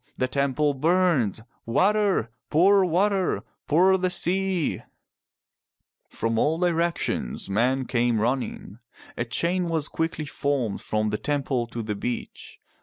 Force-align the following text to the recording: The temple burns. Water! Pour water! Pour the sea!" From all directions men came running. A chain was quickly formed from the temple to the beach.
The 0.17 0.27
temple 0.27 0.73
burns. 0.73 1.43
Water! 1.63 2.31
Pour 2.49 2.83
water! 2.85 3.43
Pour 3.67 3.99
the 3.99 4.09
sea!" 4.09 4.81
From 6.17 6.39
all 6.39 6.57
directions 6.57 7.51
men 7.51 7.85
came 7.85 8.19
running. 8.19 8.79
A 9.15 9.25
chain 9.25 9.67
was 9.67 9.87
quickly 9.87 10.25
formed 10.25 10.81
from 10.81 11.11
the 11.11 11.19
temple 11.19 11.67
to 11.67 11.83
the 11.83 11.93
beach. 11.93 12.59